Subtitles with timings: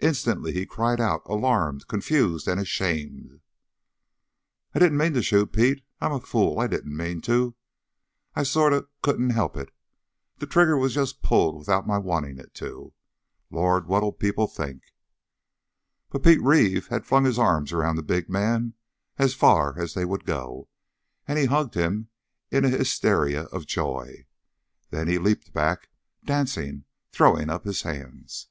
[0.00, 3.40] Instantly he cried out, alarmed, confused, ashamed.
[4.74, 5.82] "I didn't mean to shoot, Pete.
[5.98, 6.60] I'm a fool!
[6.60, 7.54] I didn't mean to!
[8.36, 9.70] It I sort of couldn't help it.
[10.36, 12.92] The the trigger was just pulled without my wanting it to!
[13.50, 14.82] Lord, what'll people think!"
[16.10, 18.74] But Pete Reeve had flung his arms around the big man
[19.16, 20.68] as far as they would go,
[21.26, 22.10] and he hugged him
[22.50, 24.26] in a hysteria of joy.
[24.90, 25.88] Then he leaped back,
[26.22, 28.48] dancing, throwing up his hands.